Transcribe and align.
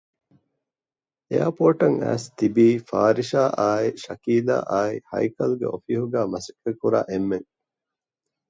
އެއަރޕޯރޓަށް 1.29 1.97
އައިސް 2.01 2.27
ތިބީ 2.37 2.65
ފާރިޝާ 2.89 3.41
އާއި 3.57 3.89
ޝަކީލާ 4.03 4.55
އާއި 4.71 4.95
ހައިކަލްގެ 5.11 5.65
އޮފީހުގައި 5.69 6.29
މަސައްކަތްކުރާ 6.33 6.99
އެންމެން 7.09 7.47